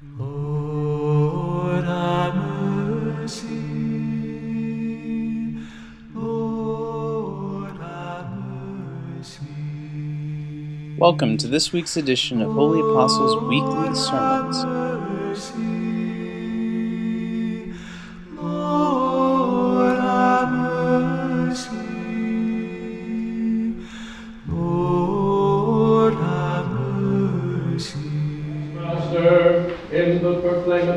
[0.00, 0.14] Welcome
[11.38, 14.87] to this week's edition of Holy Apostles Weekly Sermons.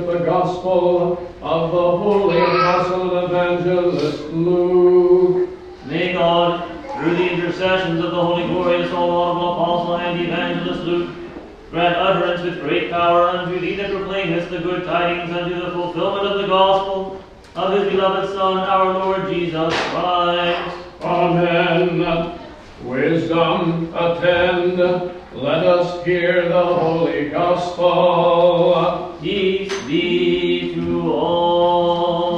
[0.02, 5.50] Proclaimeth the gospel of the holy apostle and evangelist Luke.
[5.86, 11.16] May God, through the intercessions of the holy, glorious, all laudable apostle and evangelist Luke,
[11.72, 16.27] grant utterance with great power unto thee that proclaimest the good tidings unto the fulfillment
[16.27, 17.24] of the gospel
[17.55, 20.77] of his beloved Son, our Lord Jesus Christ.
[21.02, 22.40] Amen.
[22.84, 25.21] Wisdom, attend.
[25.34, 29.17] Let us hear the holy gospel.
[29.21, 32.30] Peace be to all.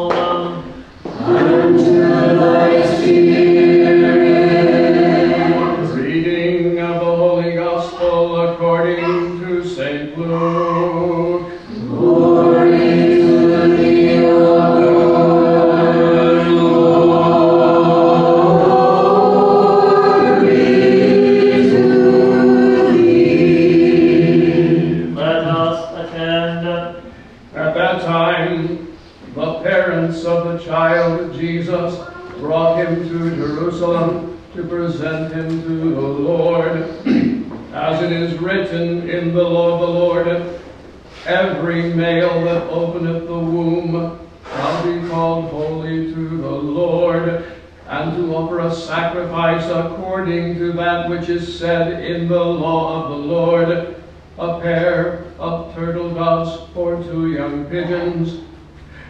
[35.64, 36.72] To the Lord.
[37.74, 40.60] As it is written in the law of the Lord,
[41.26, 47.52] every male that openeth the womb shall be called holy to the Lord,
[47.88, 53.10] and to offer a sacrifice according to that which is said in the law of
[53.10, 53.96] the Lord,
[54.38, 58.44] a pair of turtle doves or two young pigeons.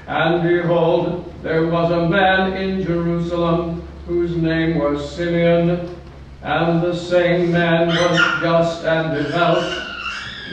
[0.07, 5.95] And behold, there was a man in Jerusalem whose name was Simeon,
[6.43, 9.87] and the same man was just and devout,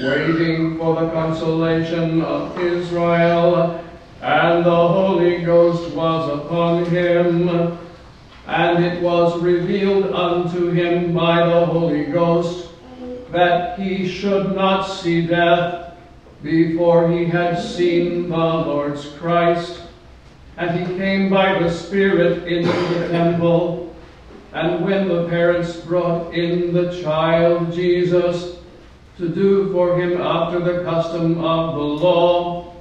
[0.01, 3.85] waiting for the consolation of Israel.
[4.23, 7.79] And the Holy Ghost was upon him,
[8.47, 12.69] and it was revealed unto him by the Holy Ghost
[13.33, 15.95] that he should not see death
[16.43, 19.81] before he had seen the Lord's Christ.
[20.57, 23.80] And he came by the Spirit into the temple.
[24.53, 28.57] And when the parents brought in the child Jesus
[29.19, 32.75] to do for him after the custom of the law,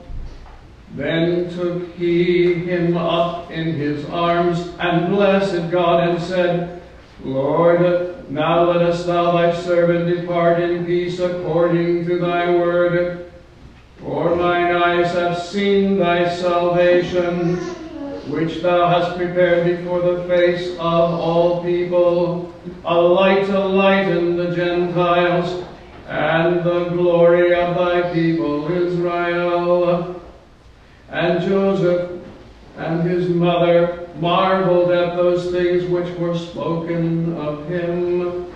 [0.95, 6.81] then took he him up in his arms and blessed God and said,
[7.23, 13.31] Lord, now lettest thou thy servant depart in peace according to thy word.
[13.99, 17.59] For mine eyes have seen thy salvation,
[18.29, 22.53] which thou hast prepared before the face of all people,
[22.85, 25.65] a light to lighten the Gentiles,
[26.07, 30.21] and the glory of thy people Israel.
[31.09, 32.21] And Joseph
[32.77, 38.51] and his mother marveled at those things which were spoken of him.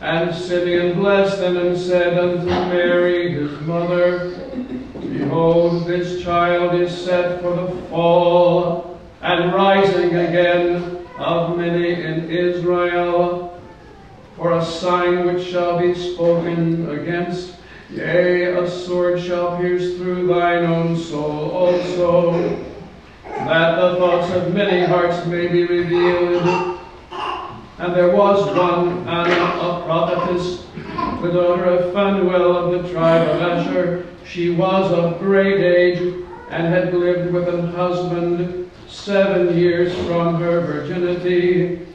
[0.00, 4.30] And Simeon blessed them and said unto Mary his mother,
[5.00, 8.87] Behold, this child is set for the fall
[9.20, 13.60] and rising again of many in Israel,
[14.36, 17.56] for a sign which shall be spoken against.
[17.90, 22.64] Yea, a sword shall pierce through thine own soul also,
[23.24, 26.78] that the thoughts of many hearts may be revealed.
[27.78, 30.66] And there was one, Anna, a prophetess,
[31.22, 34.06] the daughter of Phanuel of the tribe of Asher.
[34.24, 40.60] She was of great age, and had lived with an husband seven years from her
[40.60, 41.86] virginity.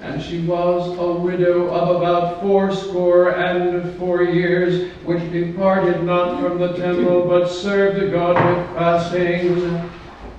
[0.00, 6.58] And she was a widow of about fourscore and four years, which departed not from
[6.58, 9.90] the temple, but served the God with fastings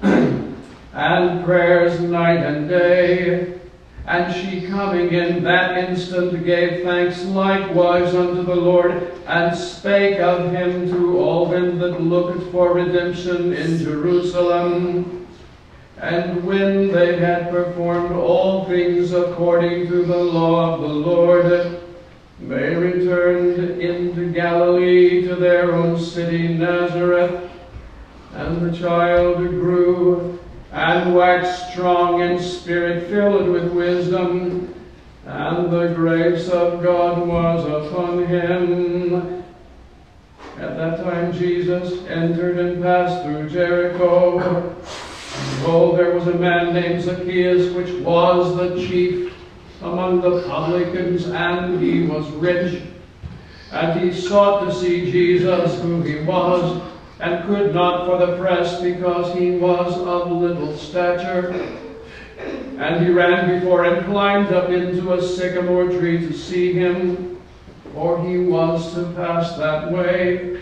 [0.94, 3.60] and prayers night and day.
[4.06, 10.52] And she coming in that instant gave thanks likewise unto the Lord, and spake of
[10.52, 15.25] him to all them that looked for redemption in Jerusalem.
[15.98, 21.80] And when they had performed all things according to the law of the Lord,
[22.42, 27.50] they returned into Galilee to their own city Nazareth.
[28.34, 30.38] And the child grew
[30.74, 34.74] and waxed strong in spirit, filled with wisdom,
[35.26, 39.44] and the grace of God was upon him.
[40.60, 44.76] At At that time Jesus entered and passed through Jericho.
[45.66, 49.34] And there was a man named Zacchaeus, which was the chief
[49.82, 52.84] among the publicans, and he was rich.
[53.72, 56.82] And he sought to see Jesus, who he was,
[57.20, 61.52] and could not for the press, because he was of little stature.
[62.78, 67.42] And he ran before and climbed up into a sycamore tree to see him,
[67.94, 70.62] for he was to pass that way.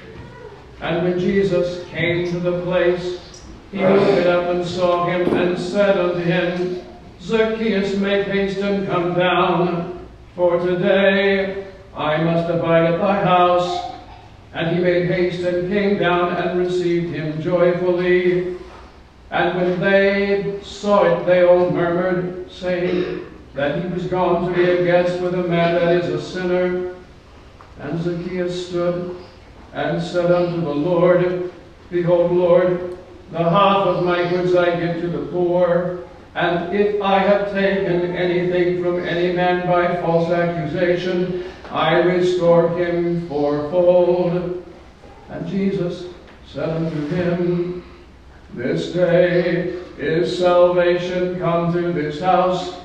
[0.82, 3.23] And when Jesus came to the place,
[3.74, 6.82] he looked up and saw him, and said unto him,
[7.20, 13.92] Zacchaeus, make haste and come down, for today I must abide at thy house.
[14.54, 18.58] And he made haste and came down and received him joyfully.
[19.32, 24.70] And when they saw it, they all murmured, saying that he was gone to be
[24.70, 26.94] a guest with a man that is a sinner.
[27.80, 29.16] And Zacchaeus stood
[29.74, 31.52] and said unto the Lord,
[31.90, 33.00] Behold, Lord,
[33.34, 36.04] the half of my goods I give to the poor.
[36.36, 43.28] And if I have taken anything from any man by false accusation, I restore him
[43.28, 44.64] fourfold.
[45.30, 46.14] And Jesus
[46.46, 47.84] said unto him,
[48.54, 52.82] This day is salvation come to this house,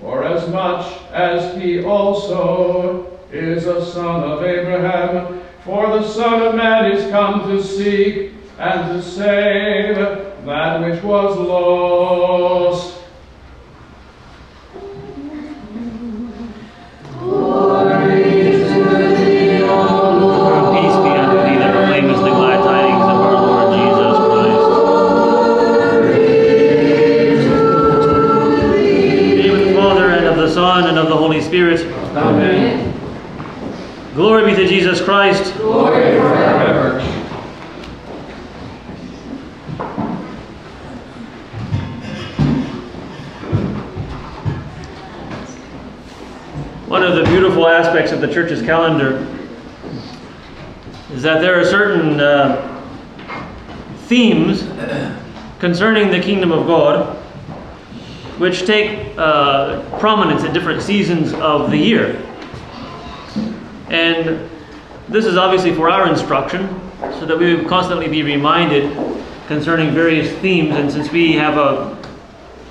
[0.00, 5.42] for as much as he also is a son of Abraham.
[5.64, 9.96] For the Son of Man is come to seek and to save
[10.46, 12.95] that which was lost.
[47.96, 49.26] Aspects of the church's calendar
[51.14, 52.84] is that there are certain uh,
[54.00, 54.64] themes
[55.60, 57.16] concerning the kingdom of God
[58.38, 62.22] which take uh, prominence at different seasons of the year.
[63.88, 64.46] And
[65.08, 66.68] this is obviously for our instruction,
[67.18, 68.94] so that we would constantly be reminded
[69.46, 70.76] concerning various themes.
[70.76, 71.96] And since we have a,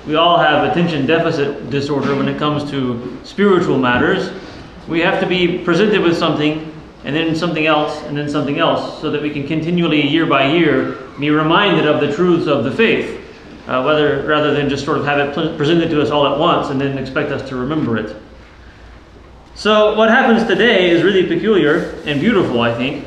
[0.06, 4.30] we all have attention deficit disorder when it comes to spiritual matters,
[4.88, 6.72] we have to be presented with something,
[7.04, 10.50] and then something else, and then something else, so that we can continually, year by
[10.52, 13.20] year, be reminded of the truths of the faith,
[13.68, 16.38] uh, whether rather than just sort of have it pre- presented to us all at
[16.38, 18.14] once and then expect us to remember it.
[19.54, 23.06] So, what happens today is really peculiar and beautiful, I think,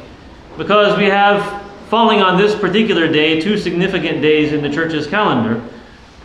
[0.58, 5.60] because we have falling on this particular day two significant days in the church's calendar.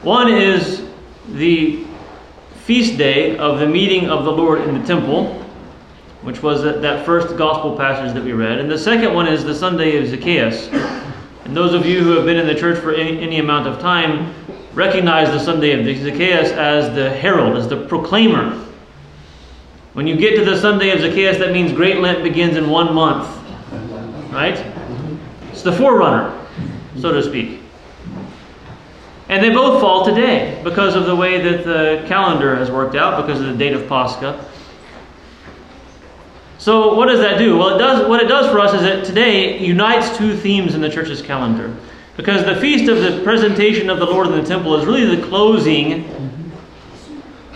[0.03, 0.87] One is
[1.33, 1.85] the
[2.65, 5.44] feast day of the meeting of the Lord in the temple,
[6.25, 9.45] which was that, that first gospel passage that we read, and the second one is
[9.45, 10.69] the Sunday of Zacchaeus.
[11.45, 13.79] And those of you who have been in the church for any, any amount of
[13.79, 14.35] time
[14.73, 18.59] recognize the Sunday of Zacchaeus as the herald, as the proclaimer.
[19.93, 22.95] When you get to the Sunday of Zacchaeus, that means Great Lent begins in one
[22.95, 23.29] month.
[24.33, 24.57] Right?
[25.53, 26.37] It's the forerunner,
[26.99, 27.61] so to speak.
[29.29, 33.25] And they both fall today because of the way that the calendar has worked out,
[33.25, 34.45] because of the date of Pascha.
[36.65, 37.59] So what does that do?
[37.59, 40.81] Well, it does what it does for us is that today unites two themes in
[40.81, 41.77] the church's calendar.
[42.17, 45.27] Because the feast of the presentation of the Lord in the temple is really the
[45.27, 46.05] closing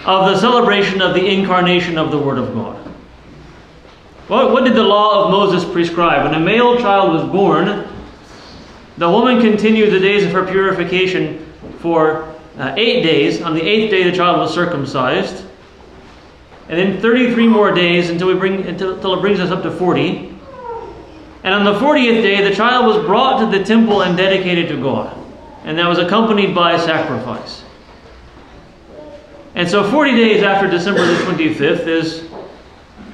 [0.05, 2.77] of the celebration of the incarnation of the Word of God.
[4.27, 6.31] What, what did the law of Moses prescribe?
[6.31, 7.88] When a male child was born,
[8.99, 12.25] the woman continued the days of her purification for
[12.59, 13.41] uh, eight days.
[13.41, 15.48] On the eighth day, the child was circumcised.
[16.68, 19.70] And then 33 more days until, we bring, until, until it brings us up to
[19.70, 20.37] 40.
[21.44, 24.82] And on the 40th day, the child was brought to the temple and dedicated to
[24.82, 25.16] God.
[25.64, 27.64] And that was accompanied by sacrifice.
[29.54, 32.28] And so 40 days after December the 25th is,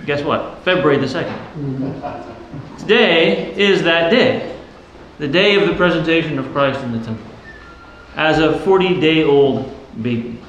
[0.04, 0.58] guess what?
[0.64, 2.78] February the 2nd.
[2.78, 4.54] Today is that day.
[5.18, 7.30] The day of the presentation of Christ in the temple.
[8.16, 10.40] As a 40 day old baby.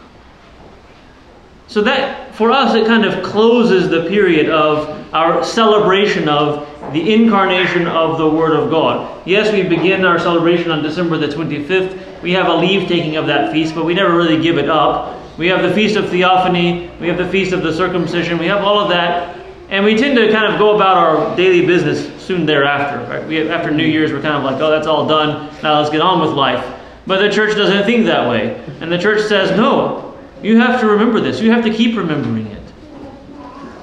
[1.68, 7.14] So that, for us, it kind of closes the period of our celebration of the
[7.14, 9.22] incarnation of the Word of God.
[9.26, 12.22] Yes, we begin our celebration on December the 25th.
[12.22, 15.22] We have a leave taking of that feast, but we never really give it up.
[15.38, 18.64] We have the Feast of Theophany, we have the Feast of the Circumcision, we have
[18.64, 19.36] all of that.
[19.70, 23.00] And we tend to kind of go about our daily business soon thereafter.
[23.12, 23.28] Right?
[23.28, 25.52] We, after New Year's, we're kind of like, oh, that's all done.
[25.64, 26.64] Now let's get on with life.
[27.08, 28.64] But the church doesn't think that way.
[28.80, 31.40] And the church says, no, you have to remember this.
[31.40, 32.62] You have to keep remembering it.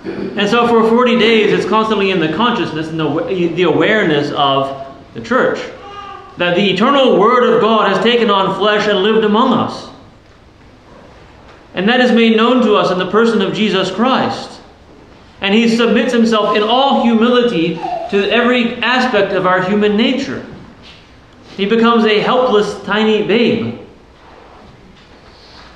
[0.05, 4.97] And so for 40 days, it's constantly in the consciousness and the, the awareness of
[5.15, 5.59] the church
[6.39, 9.91] that the eternal Word of God has taken on flesh and lived among us.
[11.75, 14.61] And that is made known to us in the person of Jesus Christ.
[15.41, 20.45] And he submits himself in all humility to every aspect of our human nature.
[21.57, 23.82] He becomes a helpless, tiny babe.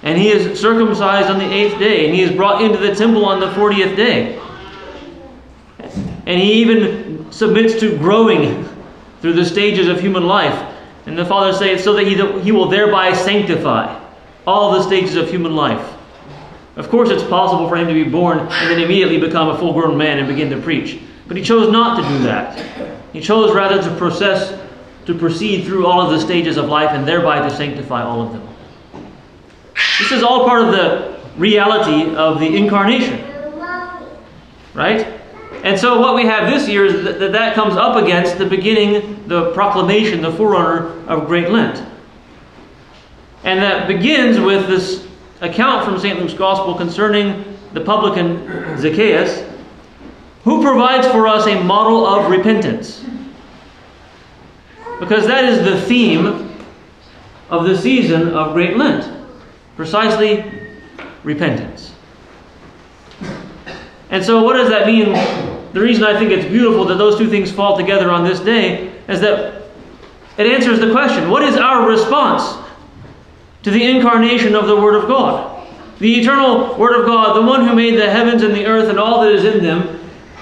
[0.06, 3.24] And he is circumcised on the eighth day, and he is brought into the temple
[3.24, 4.40] on the 40th day.
[6.26, 8.68] And he even submits to growing
[9.20, 10.54] through the stages of human life.
[11.06, 14.00] And the Father says, so that he, he will thereby sanctify
[14.46, 15.94] all the stages of human life.
[16.76, 19.72] Of course, it's possible for him to be born and then immediately become a full
[19.72, 21.00] grown man and begin to preach.
[21.26, 22.96] But he chose not to do that.
[23.12, 24.56] He chose rather to process,
[25.06, 28.32] to proceed through all of the stages of life and thereby to sanctify all of
[28.32, 28.55] them.
[29.98, 33.24] This is all part of the reality of the incarnation.
[34.74, 35.20] Right?
[35.64, 39.26] And so what we have this year is that that comes up against the beginning,
[39.26, 41.82] the proclamation, the forerunner of Great Lent.
[43.42, 45.06] And that begins with this
[45.40, 46.20] account from St.
[46.20, 49.48] Luke's Gospel concerning the publican Zacchaeus,
[50.44, 53.04] who provides for us a model of repentance.
[55.00, 56.54] Because that is the theme
[57.50, 59.15] of the season of Great Lent.
[59.76, 60.44] Precisely
[61.22, 61.92] repentance.
[64.10, 65.12] And so, what does that mean?
[65.72, 68.92] The reason I think it's beautiful that those two things fall together on this day
[69.08, 69.64] is that
[70.38, 72.64] it answers the question what is our response
[73.62, 75.68] to the incarnation of the Word of God?
[75.98, 78.98] The eternal Word of God, the one who made the heavens and the earth and
[78.98, 79.82] all that is in them,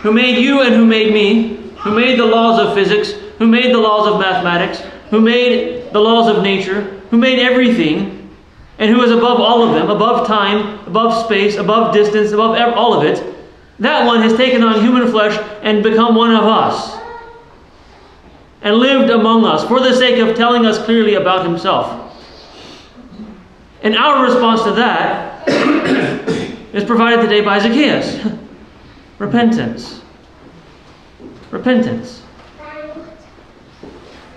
[0.03, 3.73] who made you and who made me, who made the laws of physics, who made
[3.73, 8.24] the laws of mathematics, who made the laws of nature, who made everything,
[8.79, 12.95] and who is above all of them, above time, above space, above distance, above all
[12.95, 13.35] of it.
[13.79, 16.99] That one has taken on human flesh and become one of us.
[18.63, 22.01] And lived among us for the sake of telling us clearly about himself.
[23.83, 25.47] And our response to that
[26.75, 28.27] is provided today by Zacchaeus
[29.19, 30.01] repentance.
[31.51, 32.23] Repentance.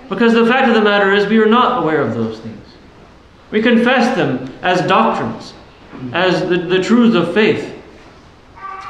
[0.09, 2.66] Because the fact of the matter is, we are not aware of those things.
[3.51, 5.53] We confess them as doctrines,
[6.13, 7.73] as the, the truths of faith.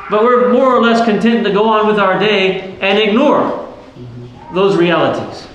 [0.10, 3.76] But we're more or less content to go on with our day and ignore
[4.54, 5.48] those realities.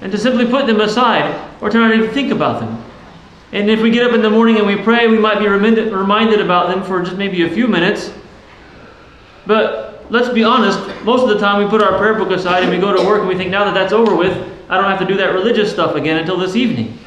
[0.00, 2.82] And to simply put them aside or to not even think about them.
[3.52, 5.92] And if we get up in the morning and we pray, we might be reminded,
[5.92, 8.12] reminded about them for just maybe a few minutes.
[9.46, 12.70] But let's be honest, most of the time we put our prayer book aside and
[12.70, 14.36] we go to work and we think, now that that's over with,
[14.68, 16.98] I don't have to do that religious stuff again until this evening.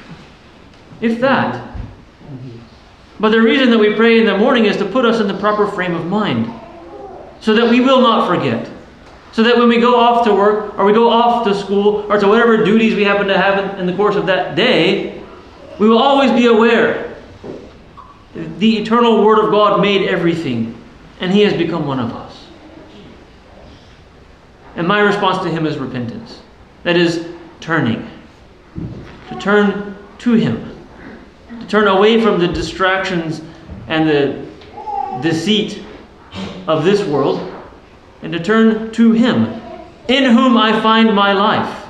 [1.01, 1.69] If that.
[3.19, 5.37] But the reason that we pray in the morning is to put us in the
[5.37, 6.51] proper frame of mind
[7.41, 8.69] so that we will not forget.
[9.31, 12.17] So that when we go off to work or we go off to school or
[12.17, 15.21] to whatever duties we happen to have in, the course of that day,
[15.79, 17.17] we will always be aware
[18.33, 20.79] the eternal Word of God made everything,
[21.19, 22.45] and He has become one of us.
[24.75, 26.41] And my response to Him is repentance.
[26.83, 27.27] That is,
[27.59, 28.09] turning.
[29.29, 30.78] To turn to Him
[31.69, 33.41] turn away from the distractions
[33.87, 34.45] and the
[35.21, 35.83] deceit
[36.67, 37.39] of this world
[38.21, 39.45] and to turn to Him,
[40.07, 41.85] in whom I find my life.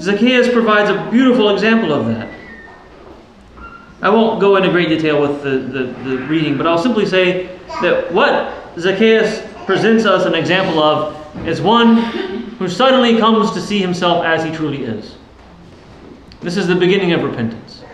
[0.00, 2.28] Zacchaeus provides a beautiful example of that.
[4.02, 7.56] I won't go into great detail with the, the, the, reading, but I'll simply say
[7.82, 11.98] that what Zacchaeus presents us an example of is one
[12.58, 15.14] who suddenly comes to see himself as he truly is.
[16.42, 17.84] This is the beginning of repentance.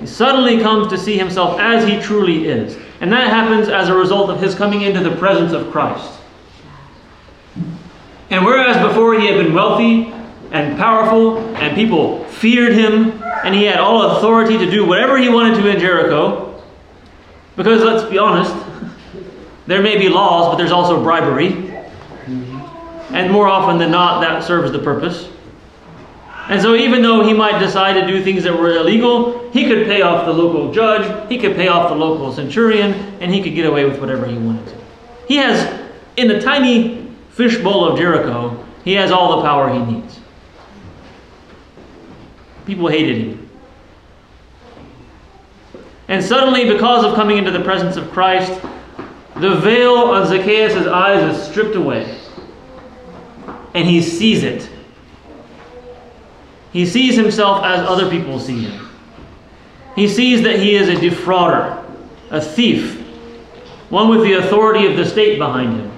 [0.00, 2.76] He suddenly comes to see himself as he truly is.
[3.00, 6.12] And that happens as a result of his coming into the presence of Christ.
[8.30, 10.12] And whereas before he had been wealthy
[10.50, 15.28] and powerful, and people feared him, and he had all authority to do whatever he
[15.28, 16.62] wanted to in Jericho,
[17.56, 18.54] because let's be honest,
[19.66, 21.72] there may be laws, but there's also bribery.
[23.10, 25.28] And more often than not, that serves the purpose.
[26.48, 29.86] And so, even though he might decide to do things that were illegal, he could
[29.86, 33.54] pay off the local judge, he could pay off the local centurion, and he could
[33.54, 34.76] get away with whatever he wanted to.
[35.26, 40.20] He has, in the tiny fishbowl of Jericho, he has all the power he needs.
[42.66, 43.50] People hated him.
[46.08, 48.52] And suddenly, because of coming into the presence of Christ,
[49.36, 52.18] the veil on Zacchaeus' eyes is stripped away.
[53.74, 54.68] And he sees it.
[56.74, 58.90] He sees himself as other people see him.
[59.94, 61.80] He sees that he is a defrauder,
[62.32, 63.00] a thief,
[63.90, 65.92] one with the authority of the state behind him,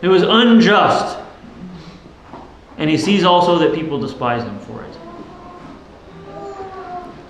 [0.00, 1.18] who is unjust.
[2.78, 4.96] And he sees also that people despise him for it.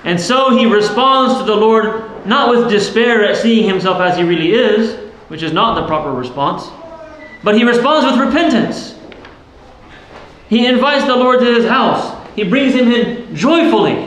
[0.04, 4.22] And so he responds to the Lord not with despair at seeing himself as he
[4.22, 6.68] really is, which is not the proper response,
[7.42, 8.94] but he responds with repentance.
[10.48, 12.19] He invites the Lord to his house.
[12.36, 14.06] He brings him in joyfully.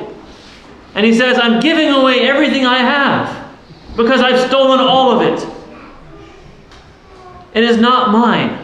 [0.96, 3.52] And he says, I'm giving away everything I have
[3.96, 5.48] because I've stolen all of it.
[7.54, 8.64] It is not mine.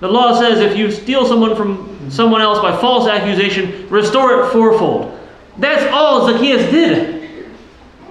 [0.00, 4.52] The law says if you steal someone from someone else by false accusation, restore it
[4.52, 5.18] fourfold.
[5.58, 7.48] That's all Zacchaeus did.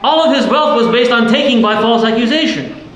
[0.04, 2.88] All of his wealth was based on taking by false accusation.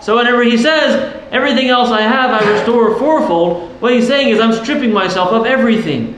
[0.00, 4.40] So whenever he says, everything else I have I restore fourfold, what he's saying is
[4.40, 6.17] I'm stripping myself of everything.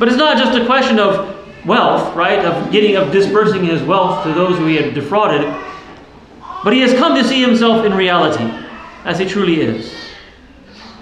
[0.00, 2.42] But it's not just a question of wealth, right?
[2.42, 5.42] Of getting of dispersing his wealth to those who he had defrauded.
[6.64, 8.50] But he has come to see himself in reality,
[9.04, 9.94] as he truly is.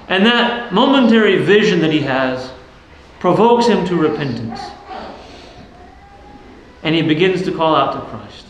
[0.08, 2.50] And that momentary vision that he has
[3.20, 4.60] provokes him to repentance.
[6.82, 8.46] And he begins to call out to Christ.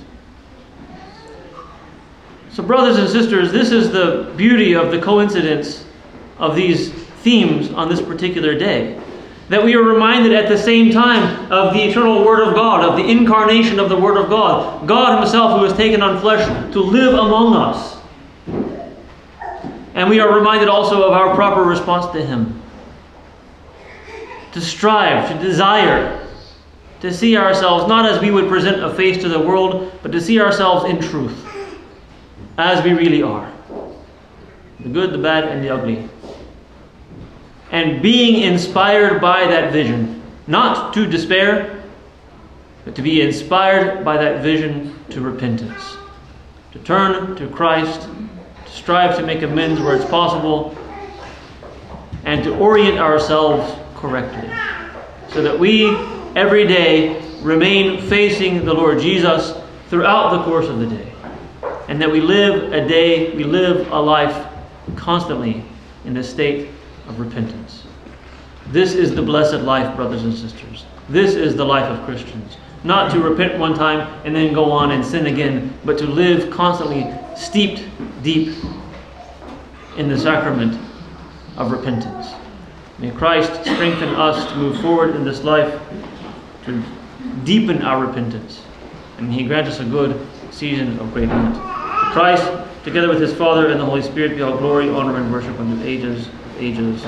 [2.51, 5.85] So, brothers and sisters, this is the beauty of the coincidence
[6.39, 8.99] of these themes on this particular day.
[9.49, 12.97] That we are reminded at the same time of the eternal Word of God, of
[12.97, 16.81] the incarnation of the Word of God, God Himself who has taken on flesh to
[16.81, 17.97] live among us.
[19.95, 22.63] And we are reminded also of our proper response to Him.
[24.53, 26.27] To strive, to desire,
[27.01, 30.21] to see ourselves not as we would present a face to the world, but to
[30.21, 31.47] see ourselves in truth,
[32.59, 33.53] as we really are
[34.81, 36.09] the good, the bad, and the ugly.
[37.71, 41.83] And being inspired by that vision, not to despair,
[42.85, 45.97] but to be inspired by that vision to repentance,
[46.73, 48.09] to turn to Christ,
[48.65, 50.77] to strive to make amends where it's possible,
[52.25, 54.49] and to orient ourselves correctly,
[55.29, 55.95] so that we
[56.35, 59.55] every day remain facing the Lord Jesus
[59.89, 61.13] throughout the course of the day.
[61.89, 64.47] And that we live a day, we live a life
[64.97, 65.65] constantly
[66.05, 66.71] in a state
[67.09, 67.85] of repentance.
[68.69, 70.85] This is the blessed life, brothers and sisters.
[71.09, 72.59] This is the life of Christians.
[72.85, 76.51] Not to repent one time and then go on and sin again, but to live
[76.51, 77.83] constantly steeped
[78.23, 78.55] deep
[79.97, 80.79] in the sacrament
[81.57, 82.29] of repentance.
[82.99, 85.81] May Christ strengthen us to move forward in this life,
[86.65, 86.83] to
[87.45, 88.61] deepen our repentance,
[89.17, 91.57] and He grant us a good season of great Lent.
[92.13, 92.47] Christ,
[92.85, 95.83] together with His Father and the Holy Spirit, be all glory, honor, and worship unto
[95.85, 97.03] ages ages.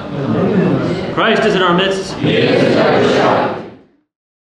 [1.15, 2.17] Christ is in our midst.